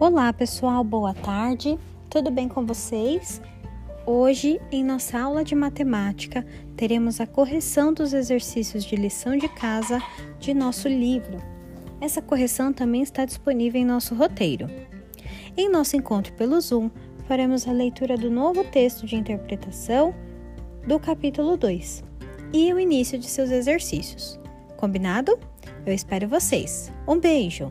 [0.00, 1.78] Olá, pessoal, boa tarde.
[2.08, 3.38] Tudo bem com vocês?
[4.06, 6.42] Hoje, em nossa aula de matemática,
[6.74, 10.02] teremos a correção dos exercícios de lição de casa
[10.38, 11.36] de nosso livro.
[12.00, 14.68] Essa correção também está disponível em nosso roteiro.
[15.54, 16.88] Em nosso encontro pelo Zoom,
[17.28, 20.14] faremos a leitura do novo texto de interpretação
[20.86, 22.02] do capítulo 2
[22.54, 24.40] e o início de seus exercícios.
[24.78, 25.38] Combinado?
[25.84, 26.90] Eu espero vocês.
[27.06, 27.70] Um beijo!